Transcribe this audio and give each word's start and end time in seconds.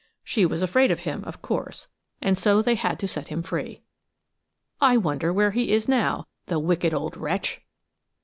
She 0.23 0.47
was 0.47 0.63
afraid 0.63 0.89
of 0.89 1.01
him, 1.01 1.23
of 1.25 1.43
course, 1.43 1.87
and 2.23 2.35
so 2.35 2.63
they 2.63 2.73
had 2.73 2.97
to 2.97 3.07
set 3.07 3.27
him 3.27 3.43
free. 3.43 3.83
I 4.81 4.97
wonder 4.97 5.31
where 5.31 5.51
he 5.51 5.71
is 5.71 5.87
now, 5.87 6.25
the 6.47 6.57
wicked 6.57 6.91
old 6.91 7.15
wretch! 7.15 7.61